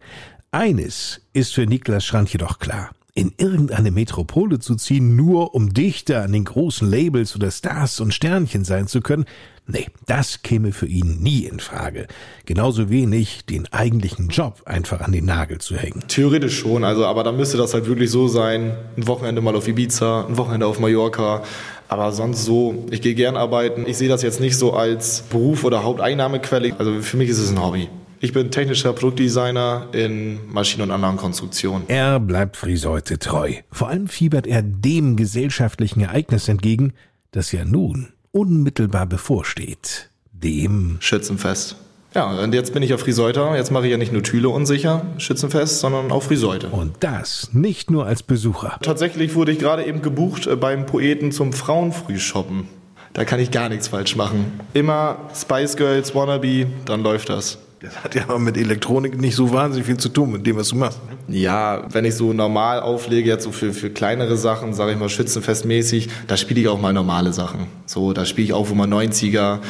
Eines 0.50 1.21
ist 1.33 1.54
für 1.54 1.66
Niklas 1.66 2.04
Schrand 2.04 2.33
jedoch 2.33 2.59
klar. 2.59 2.90
In 3.14 3.33
irgendeine 3.38 3.90
Metropole 3.90 4.61
zu 4.61 4.76
ziehen, 4.76 5.17
nur 5.17 5.55
um 5.55 5.75
Dichter 5.75 6.23
an 6.23 6.33
den 6.33 6.45
großen 6.45 6.88
Labels 6.88 7.35
oder 7.35 7.50
Stars 7.50 8.00
und 8.00 8.14
Sternchen 8.14 8.64
sein 8.64 8.87
zu 8.87 9.00
können, 9.00 9.25
nee, 9.67 9.87
das 10.07 10.43
käme 10.43 10.73
für 10.73 10.87
ihn 10.87 11.21
nie 11.21 11.45
in 11.45 11.61
Frage. 11.61 12.07
Genauso 12.45 12.88
wenig 12.88 13.45
den 13.47 13.67
eigentlichen 13.73 14.29
Job 14.29 14.62
einfach 14.64 15.00
an 15.00 15.12
den 15.12 15.25
Nagel 15.25 15.59
zu 15.59 15.76
hängen. 15.76 16.05
Theoretisch 16.09 16.59
schon, 16.59 16.85
also 16.85 17.05
aber 17.07 17.25
dann 17.25 17.37
müsste 17.37 17.57
das 17.57 17.75
halt 17.75 17.87
wirklich 17.87 18.11
so 18.11 18.29
sein, 18.29 18.76
ein 18.97 19.07
Wochenende 19.07 19.40
mal 19.40 19.57
auf 19.57 19.67
Ibiza, 19.67 20.26
ein 20.26 20.37
Wochenende 20.37 20.67
auf 20.67 20.79
Mallorca, 20.79 21.43
aber 21.88 22.12
sonst 22.12 22.45
so, 22.45 22.87
ich 22.93 23.02
gehe 23.02 23.14
gern 23.14 23.37
arbeiten. 23.37 23.85
Ich 23.87 23.99
sehe 23.99 24.09
das 24.09 24.23
jetzt 24.23 24.40
nicht 24.40 24.57
so 24.57 24.75
als 24.75 25.23
Beruf 25.23 25.64
oder 25.64 25.83
Haupteinnahmequelle. 25.83 26.76
Also 26.79 27.02
für 27.02 27.17
mich 27.17 27.29
ist 27.29 27.38
es 27.38 27.50
ein 27.50 27.61
Hobby. 27.61 27.88
Ich 28.23 28.35
bin 28.35 28.50
technischer 28.50 28.93
Produktdesigner 28.93 29.89
in 29.93 30.41
Maschinen- 30.53 30.83
und 30.83 30.91
anderen 30.91 31.17
Konstruktionen. 31.17 31.85
Er 31.89 32.21
bleibt 32.21 32.59
Friseute 32.59 33.19
treu. 33.19 33.55
Vor 33.73 33.89
allem 33.89 34.09
fiebert 34.09 34.47
er 34.47 34.61
dem 34.61 35.17
gesellschaftlichen 35.17 36.03
Ereignis 36.03 36.47
entgegen, 36.47 36.93
das 37.31 37.50
ja 37.53 37.65
nun 37.65 38.09
unmittelbar 38.31 39.07
bevorsteht. 39.07 40.11
Dem 40.33 40.99
Schützenfest. 41.00 41.77
Ja, 42.15 42.43
und 42.43 42.53
jetzt 42.53 42.75
bin 42.75 42.83
ich 42.83 42.91
ja 42.91 42.99
Friseuter. 42.99 43.57
Jetzt 43.57 43.71
mache 43.71 43.87
ich 43.87 43.91
ja 43.91 43.97
nicht 43.97 44.12
nur 44.12 44.23
Thüle 44.23 44.50
unsicher, 44.50 45.07
Schützenfest, 45.17 45.81
sondern 45.81 46.12
auch 46.12 46.25
Friseute. 46.25 46.69
Und 46.69 46.97
das 47.00 47.55
nicht 47.55 47.91
nur 47.91 48.05
als 48.05 48.23
Besucher. 48.23 48.77
Tatsächlich 48.83 49.35
wurde 49.35 49.53
ich 49.53 49.59
gerade 49.59 49.87
eben 49.87 50.03
gebucht 50.03 50.47
äh, 50.47 50.57
beim 50.57 50.85
Poeten 50.85 51.33
zum 51.33 51.55
Frauenfrühshoppen. 51.55 52.69
Da 53.15 53.25
kann 53.25 53.41
ich 53.41 53.50
gar 53.50 53.71
nichts 53.71 53.89
falsch 53.89 54.15
machen. 54.15 54.61
Immer 54.75 55.31
Spice 55.35 55.77
Girls, 55.77 56.15
Wannabe, 56.15 56.67
dann 56.85 57.03
läuft 57.03 57.31
das. 57.31 57.59
Das 57.82 58.04
hat 58.04 58.14
ja 58.14 58.25
aber 58.25 58.38
mit 58.38 58.58
Elektronik 58.58 59.18
nicht 59.18 59.34
so 59.34 59.54
wahnsinnig 59.54 59.87
viel 59.87 59.96
zu 59.96 60.10
tun, 60.10 60.32
mit 60.32 60.46
dem, 60.46 60.56
was 60.56 60.68
du 60.68 60.76
machst. 60.76 61.00
Ne? 61.28 61.38
Ja, 61.38 61.82
wenn 61.90 62.04
ich 62.04 62.14
so 62.14 62.34
normal 62.34 62.80
auflege, 62.80 63.30
jetzt 63.30 63.44
so 63.44 63.52
für, 63.52 63.72
für 63.72 63.88
kleinere 63.88 64.37
Sachen, 64.37 64.75
sage 64.75 64.92
ich 64.92 64.99
mal 64.99 65.08
schützenfestmäßig, 65.08 66.10
da 66.26 66.37
spiele 66.37 66.60
ich 66.60 66.68
auch 66.68 66.78
mal 66.78 66.92
normale 66.92 67.32
Sachen. 67.32 67.68
So, 67.87 68.12
da 68.12 68.26
spiele 68.26 68.44
ich 68.44 68.52
auch 68.52 68.68
mal 68.75 68.87
90er, 68.87 69.60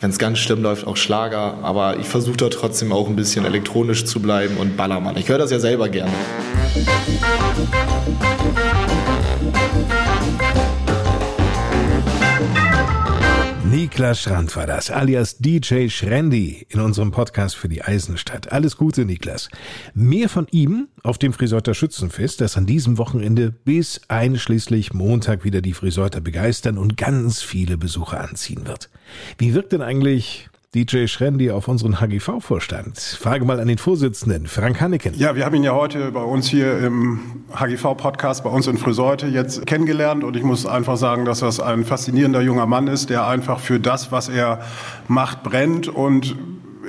wenn 0.00 0.10
es 0.10 0.18
ganz 0.18 0.38
schlimm 0.40 0.60
läuft, 0.60 0.88
auch 0.88 0.96
Schlager. 0.96 1.58
Aber 1.62 2.00
ich 2.00 2.08
versuche 2.08 2.36
da 2.36 2.48
trotzdem 2.48 2.92
auch 2.92 3.08
ein 3.08 3.14
bisschen 3.14 3.44
elektronisch 3.44 4.06
zu 4.06 4.18
bleiben 4.18 4.56
und 4.56 4.76
Ballermann. 4.76 5.16
Ich 5.16 5.28
höre 5.28 5.38
das 5.38 5.52
ja 5.52 5.60
selber 5.60 5.88
gerne. 5.88 6.10
Niklas 13.92 14.22
Schrand 14.22 14.56
war 14.56 14.66
das, 14.66 14.90
alias 14.90 15.36
DJ 15.36 15.88
Schrendi 15.90 16.66
in 16.70 16.80
unserem 16.80 17.10
Podcast 17.10 17.56
für 17.56 17.68
die 17.68 17.82
Eisenstadt. 17.82 18.50
Alles 18.50 18.78
Gute, 18.78 19.04
Niklas. 19.04 19.50
Mehr 19.92 20.30
von 20.30 20.46
ihm 20.50 20.88
auf 21.02 21.18
dem 21.18 21.34
Friseuter 21.34 21.74
Schützenfest, 21.74 22.40
das 22.40 22.56
an 22.56 22.64
diesem 22.64 22.96
Wochenende 22.96 23.50
bis 23.50 24.00
einschließlich 24.08 24.94
Montag 24.94 25.44
wieder 25.44 25.60
die 25.60 25.74
Friseuter 25.74 26.22
begeistern 26.22 26.78
und 26.78 26.96
ganz 26.96 27.42
viele 27.42 27.76
Besucher 27.76 28.18
anziehen 28.22 28.66
wird. 28.66 28.88
Wie 29.36 29.52
wirkt 29.52 29.72
denn 29.72 29.82
eigentlich 29.82 30.48
DJ 30.74 31.06
Schrendi 31.06 31.50
auf 31.50 31.68
unseren 31.68 32.00
HGV-Vorstand. 32.00 32.98
Frage 32.98 33.44
mal 33.44 33.60
an 33.60 33.68
den 33.68 33.76
Vorsitzenden, 33.76 34.46
Frank 34.46 34.80
Hanneken. 34.80 35.12
Ja, 35.18 35.36
wir 35.36 35.44
haben 35.44 35.54
ihn 35.54 35.64
ja 35.64 35.74
heute 35.74 36.10
bei 36.12 36.22
uns 36.22 36.48
hier 36.48 36.78
im 36.78 37.20
HGV-Podcast, 37.54 38.42
bei 38.42 38.48
uns 38.48 38.66
in 38.66 38.78
Friseute 38.78 39.26
jetzt 39.26 39.66
kennengelernt 39.66 40.24
und 40.24 40.34
ich 40.34 40.42
muss 40.42 40.64
einfach 40.64 40.96
sagen, 40.96 41.26
dass 41.26 41.40
das 41.40 41.60
ein 41.60 41.84
faszinierender 41.84 42.40
junger 42.40 42.64
Mann 42.64 42.86
ist, 42.86 43.10
der 43.10 43.26
einfach 43.26 43.60
für 43.60 43.80
das, 43.80 44.12
was 44.12 44.30
er 44.30 44.62
macht, 45.08 45.42
brennt 45.42 45.88
und 45.88 46.36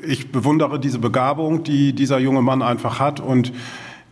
ich 0.07 0.31
bewundere 0.31 0.79
diese 0.79 0.99
Begabung, 0.99 1.65
die 1.65 1.91
dieser 1.91 2.19
junge 2.19 2.41
Mann 2.41 2.61
einfach 2.61 3.01
hat 3.01 3.19
und 3.19 3.51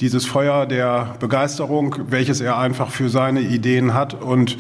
dieses 0.02 0.26
Feuer 0.26 0.66
der 0.66 1.16
Begeisterung, 1.22 1.96
welches 2.10 2.42
er 2.42 2.58
einfach 2.58 2.92
für 2.92 3.08
seine 3.08 3.40
Ideen 3.40 3.94
hat 3.94 4.22
und 4.22 4.58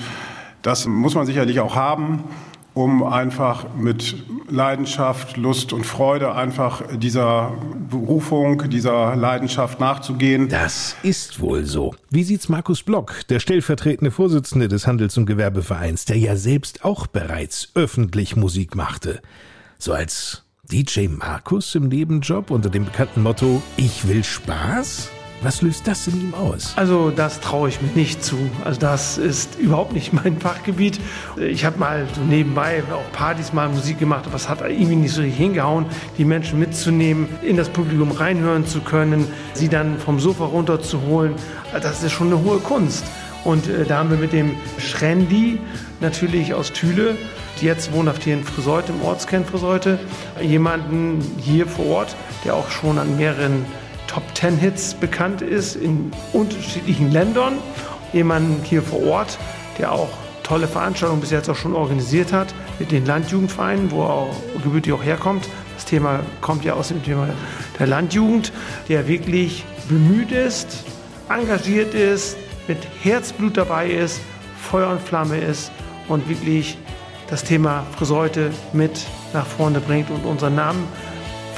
das 0.62 0.88
muss 0.88 1.15
man 1.15 1.25
sicherlich 1.25 1.60
auch 1.60 1.75
haben 1.75 2.24
um 2.74 3.04
einfach 3.04 3.74
mit 3.75 4.16
Leidenschaft, 4.50 5.38
Lust 5.38 5.74
und 5.74 5.86
Freude 5.86 6.34
einfach 6.34 6.84
dieser 6.98 7.54
Berufung, 7.90 8.70
dieser 8.70 9.16
Leidenschaft 9.16 9.80
nachzugehen. 9.80 10.48
Das 10.50 10.96
ist 11.04 11.40
wohl 11.42 11.66
so. 11.66 11.94
Wie 12.10 12.24
sieht's 12.24 12.50
Markus 12.50 12.84
Block, 12.84 13.28
der 13.30 13.40
stellvertretende 13.40 14.12
Vorsitzende 14.12 14.68
des 14.68 14.88
Handels- 14.88 15.18
und 15.18 15.25
Gewerbevereins, 15.25 16.06
der 16.06 16.18
ja 16.18 16.36
selbst 16.36 16.86
auch 16.86 17.08
bereits 17.08 17.70
öffentlich 17.75 18.36
Musik 18.36 18.75
machte? 18.75 19.22
So 19.78 19.94
als 19.94 20.44
DJ 20.72 21.08
Markus 21.08 21.75
im 21.75 21.90
Nebenjob 21.90 22.51
unter 22.51 22.70
dem 22.70 22.86
bekannten 22.86 23.24
Motto 23.24 23.62
Ich 23.75 24.08
will 24.08 24.24
Spaß? 24.24 25.10
Was 25.44 25.64
löst 25.64 25.88
das 25.88 26.06
in 26.08 26.22
ihm 26.22 26.34
aus? 26.36 26.74
Also 26.76 27.10
das 27.10 27.40
traue 27.40 27.70
ich 27.70 27.82
mir 27.82 27.90
nicht 27.96 28.24
zu. 28.24 28.38
Also 28.64 28.80
das 28.80 29.18
ist 29.18 29.58
überhaupt 29.58 29.94
nicht 29.94 30.14
mein 30.14 30.38
Fachgebiet. 30.40 31.00
Ich 31.36 31.66
habe 31.66 31.80
mal 31.80 32.08
so 32.14 32.22
nebenbei 32.22 32.84
auch 32.94 33.12
Partys 33.12 33.52
mal 33.52 33.68
Musik 33.68 33.98
gemacht, 33.98 34.26
aber 34.28 34.36
es 34.36 34.48
hat 34.48 34.62
irgendwie 34.62 34.98
nicht 34.98 35.16
so 35.16 35.24
hingehauen, 35.24 35.88
die 36.20 36.26
Menschen 36.26 36.60
mitzunehmen, 36.60 37.28
in 37.42 37.58
das 37.58 37.70
Publikum 37.70 38.12
reinhören 38.12 38.68
zu 38.68 38.82
können, 38.82 39.28
sie 39.54 39.68
dann 39.68 39.98
vom 39.98 40.20
Sofa 40.20 40.46
runterzuholen. 40.46 41.34
Das 41.74 42.04
ist 42.04 42.12
schon 42.12 42.28
eine 42.28 42.44
hohe 42.44 42.60
Kunst. 42.60 43.04
Und 43.44 43.68
äh, 43.68 43.86
da 43.86 43.98
haben 43.98 44.12
wir 44.12 44.18
mit 44.18 44.34
dem 44.34 44.56
Schrendi 44.78 45.60
natürlich 46.02 46.54
aus 46.54 46.72
Thüle, 46.72 47.18
jetzt 47.60 47.92
wohnhaft 47.94 48.24
hier 48.24 48.36
in 48.36 48.44
Friseute, 48.44 48.92
im 48.92 49.02
Ortskern 49.02 49.46
Friseute, 49.46 49.98
jemanden 50.40 51.20
hier 51.40 51.66
vor 51.66 51.88
Ort, 51.88 52.16
der 52.46 52.56
auch 52.56 52.70
schon 52.70 53.00
an 53.00 53.18
mehreren 53.18 53.66
Top 54.12 54.36
Ten 54.36 54.58
Hits 54.58 54.94
bekannt 54.94 55.41
ist 55.41 55.77
in 55.77 56.12
unterschiedlichen 56.34 57.12
Ländern. 57.12 57.60
Jemanden 58.12 58.62
hier 58.62 58.84
vor 58.84 59.01
Ort, 59.03 59.39
der 59.77 59.94
auch 59.94 60.10
tolle 60.44 60.68
Veranstaltungen 60.68 61.22
bis 61.22 61.32
jetzt 61.32 61.50
auch 61.50 61.56
schon 61.56 61.74
organisiert 61.74 62.34
hat 62.34 62.53
mit 62.77 62.91
den 62.91 63.06
Landjugendvereinen, 63.06 63.89
wo 63.89 64.01
er 64.03 64.10
auch 64.10 64.36
gebürtig 64.62 64.91
auch 64.91 65.01
herkommt. 65.01 65.48
Das 65.75 65.86
Thema 65.86 66.20
kommt 66.41 66.65
ja 66.65 66.74
aus 66.74 66.89
dem 66.89 67.01
Thema 67.01 67.30
der 67.80 67.88
Landjugend, 67.88 68.51
der 68.89 69.08
wirklich 69.08 69.63
bemüht 69.88 70.34
ist, 70.34 70.84
engagiert 71.30 71.94
ist, 71.94 72.36
mit 72.68 72.80
Herzblut 73.01 73.56
dabei 73.56 73.91
ist, 73.91 74.20
Feuer 74.58 74.89
und 74.89 75.01
Flamme 75.01 75.38
ist 75.38 75.72
und 76.10 76.27
wirklich 76.27 76.77
das 77.30 77.46
Thema 77.46 77.86
Friseute 77.98 78.51
mit 78.74 79.06
nach 79.32 79.46
vorne 79.46 79.80
bringt 79.80 80.10
und 80.10 80.25
unseren 80.25 80.56
Namen 80.56 80.86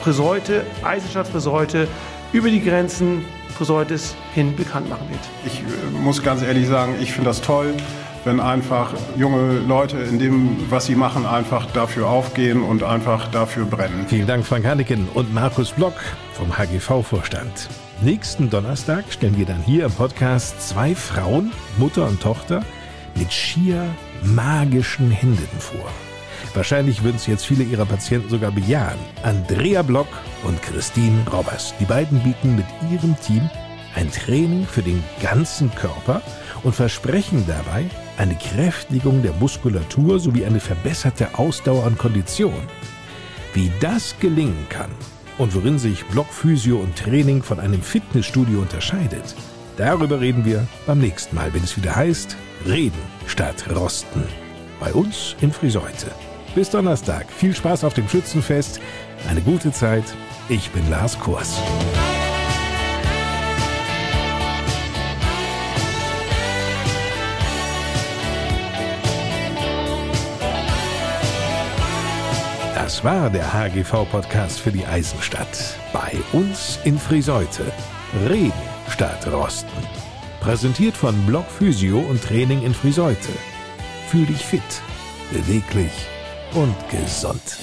Friseute, 0.04 0.64
Eisenstadt 0.84 1.28
Friseute 1.28 1.88
über 2.34 2.50
die 2.50 2.62
Grenzen 2.62 3.24
Friseutes 3.56 4.16
hin 4.34 4.56
bekannt 4.56 4.90
machen 4.90 5.08
wird. 5.10 5.22
Ich 5.46 5.60
äh, 5.60 6.02
muss 6.04 6.22
ganz 6.22 6.42
ehrlich 6.42 6.68
sagen, 6.68 6.96
ich 7.00 7.12
finde 7.12 7.30
das 7.30 7.42
toll, 7.42 7.74
wenn 8.26 8.40
einfach 8.40 8.94
junge 9.16 9.60
Leute 9.60 9.98
in 9.98 10.18
dem, 10.18 10.58
was 10.70 10.88
sie 10.88 10.96
machen, 10.96 11.26
einfach 11.26 11.68
dafür 11.72 12.08
aufgehen 12.08 12.64
und 12.64 12.84
einfach 12.84 13.28
dafür 13.28 13.66
brennen. 13.66 14.06
Vielen 14.08 14.28
Dank, 14.28 14.46
Frank 14.46 14.66
Hanneken 14.66 15.08
und 15.14 15.34
Markus 15.34 15.72
Block 15.72 15.94
vom 16.34 16.58
HGV-Vorstand. 16.58 17.70
Nächsten 18.02 18.50
Donnerstag 18.50 19.06
stellen 19.10 19.38
wir 19.38 19.46
dann 19.46 19.62
hier 19.62 19.86
im 19.86 19.92
Podcast 19.92 20.68
zwei 20.68 20.96
Frauen, 20.96 21.52
Mutter 21.78 22.08
und 22.08 22.22
Tochter, 22.22 22.64
mit 23.16 23.32
schier 23.32 23.86
magischen 24.24 25.12
Händen 25.12 25.60
vor. 25.60 25.86
Wahrscheinlich 26.54 27.04
würden 27.04 27.16
es 27.16 27.26
jetzt 27.26 27.46
viele 27.46 27.64
ihrer 27.64 27.86
Patienten 27.86 28.30
sogar 28.30 28.52
bejahen. 28.52 29.00
Andrea 29.24 29.82
Block 29.82 30.08
und 30.44 30.62
Christine 30.62 31.26
Robbers. 31.32 31.74
Die 31.80 31.86
beiden 31.86 32.20
bieten 32.20 32.56
mit 32.56 32.66
ihrem 32.92 33.20
Team 33.22 33.50
ein 33.96 34.12
Training 34.12 34.66
für 34.66 34.82
den 34.82 35.04
ganzen 35.22 35.74
Körper 35.74 36.22
und 36.64 36.76
versprechen 36.76 37.44
dabei 37.48 37.86
eine 38.18 38.36
Kräftigung 38.36 39.22
der 39.22 39.34
Muskulatur 39.34 40.20
sowie 40.20 40.46
eine 40.46 40.60
verbesserte 40.60 41.38
Ausdauer 41.38 41.86
und 41.86 41.98
Kondition. 41.98 42.68
Wie 43.54 43.72
das 43.80 44.16
gelingen 44.20 44.68
kann 44.70 44.92
und 45.38 45.54
worin 45.56 45.80
sich 45.80 46.06
Blockphysio 46.06 46.78
und 46.78 46.96
Training 46.96 47.44
von 47.44 47.60
einem 47.60 47.82
Fitnessstudio 47.82 48.60
unterscheidet, 48.60 49.36
darüber 49.78 50.22
reden 50.22 50.46
wir 50.46 50.68
beim 50.86 51.00
nächsten 51.00 51.36
Mal, 51.36 51.54
wenn 51.54 51.64
es 51.64 51.78
wieder 51.78 51.96
heißt 51.96 52.36
Reden 52.68 53.02
statt 53.28 53.66
Rosten. 53.76 54.24
Bei 54.80 54.94
uns 54.94 55.36
in 55.42 55.52
Friseute. 55.52 56.12
Bis 56.56 56.70
Donnerstag. 56.70 57.32
Viel 57.32 57.56
Spaß 57.56 57.84
auf 57.84 57.96
dem 57.96 58.08
Schützenfest. 58.08 58.80
Eine 59.28 59.42
gute 59.42 59.72
Zeit. 59.72 60.04
Ich 60.50 60.70
bin 60.70 60.88
Lars 60.90 61.20
Kurs. 61.20 61.60
Das 72.76 73.04
war 73.04 73.32
der 73.32 73.52
HGV-Podcast 73.52 74.60
für 74.60 74.72
die 74.72 74.86
Eisenstadt. 74.86 75.48
Bei 75.92 76.12
uns 76.34 76.78
in 76.84 77.00
Friseute. 77.00 77.72
Reden 78.30 78.54
statt 78.90 79.26
Rosten. 79.32 79.72
Präsentiert 80.40 80.96
von 80.96 81.16
Block 81.26 81.50
Physio 81.50 81.98
und 81.98 82.22
Training 82.22 82.62
in 82.64 82.76
Friseute. 82.76 83.32
Fühl 84.10 84.28
dich 84.28 84.46
fit, 84.46 84.62
beweglich 85.32 86.13
und 86.56 86.76
gesund. 86.90 87.58